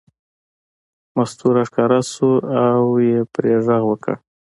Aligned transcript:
مستو 1.15 1.47
راښکاره 1.57 1.99
شوه 2.13 2.35
او 2.75 2.83
یې 3.07 3.19
پرې 3.33 3.53
غږ 3.65 3.83
وکړ. 3.87 4.15